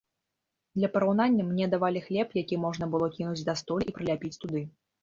[0.79, 4.69] Для параўнання, мне давалі хлеб, які можна было кінуць да столі і прыляпіць туды.